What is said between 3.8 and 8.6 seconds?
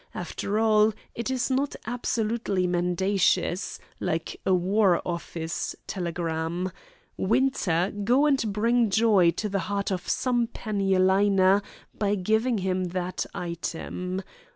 like a War Office telegram. Winter, go and